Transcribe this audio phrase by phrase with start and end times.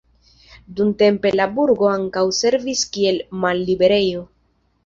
[0.79, 4.27] Dumtempe la burgo ankaŭ servis kiel malliberejo.